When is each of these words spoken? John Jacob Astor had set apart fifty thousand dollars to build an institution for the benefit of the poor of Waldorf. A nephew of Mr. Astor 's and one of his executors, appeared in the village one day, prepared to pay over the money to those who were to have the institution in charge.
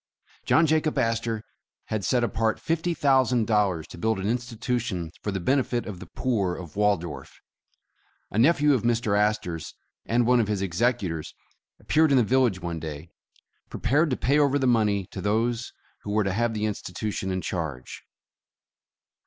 John 0.47 0.65
Jacob 0.65 0.97
Astor 0.97 1.43
had 1.89 2.03
set 2.03 2.23
apart 2.23 2.59
fifty 2.59 2.95
thousand 2.95 3.45
dollars 3.45 3.85
to 3.89 3.99
build 3.99 4.19
an 4.19 4.27
institution 4.27 5.11
for 5.21 5.29
the 5.31 5.39
benefit 5.39 5.85
of 5.85 5.99
the 5.99 6.07
poor 6.07 6.55
of 6.55 6.75
Waldorf. 6.75 7.39
A 8.31 8.39
nephew 8.39 8.73
of 8.73 8.81
Mr. 8.81 9.15
Astor 9.15 9.59
's 9.59 9.75
and 10.07 10.25
one 10.25 10.39
of 10.39 10.47
his 10.47 10.63
executors, 10.63 11.35
appeared 11.79 12.09
in 12.09 12.17
the 12.17 12.23
village 12.23 12.59
one 12.59 12.79
day, 12.79 13.11
prepared 13.69 14.09
to 14.09 14.17
pay 14.17 14.39
over 14.39 14.57
the 14.57 14.65
money 14.65 15.05
to 15.11 15.21
those 15.21 15.71
who 16.01 16.09
were 16.09 16.23
to 16.23 16.33
have 16.33 16.55
the 16.55 16.65
institution 16.65 17.29
in 17.29 17.41
charge. 17.41 18.01